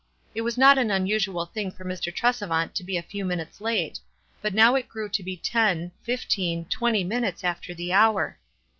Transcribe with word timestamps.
It 0.33 0.41
was 0.41 0.57
not 0.57 0.79
an 0.79 0.89
unusual 0.89 1.45
thin^r 1.55 1.71
for 1.77 1.85
Mr. 1.85 2.11
Tresevant 2.11 2.73
to 2.73 2.83
be 2.83 2.97
a 2.97 3.03
few 3.03 3.23
minutes 3.23 3.61
late; 3.61 3.99
but 4.41 4.51
now 4.55 4.73
it 4.73 4.89
grew 4.89 5.07
to 5.09 5.21
be 5.21 5.37
ten, 5.37 5.91
fifteen, 6.01 6.65
twenty 6.69 7.03
minutes 7.03 7.43
after 7.43 7.75
the 7.75 7.93
hour. 7.93 8.39